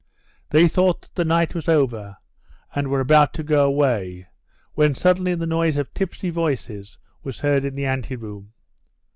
They 0.49 0.67
thought 0.67 1.03
that 1.03 1.13
the 1.13 1.23
night 1.25 1.53
was 1.53 1.69
over, 1.69 2.17
and 2.73 2.87
were 2.87 3.01
about 3.01 3.35
to 3.35 3.43
go 3.43 3.67
away, 3.67 4.25
when 4.73 4.95
suddenly 4.95 5.35
the 5.35 5.45
noise 5.45 5.77
of 5.77 5.93
tipsy 5.93 6.31
voices 6.31 6.97
was 7.21 7.41
heard 7.41 7.63
in 7.63 7.75
the 7.75 7.85
ante 7.85 8.15
room. 8.15 8.51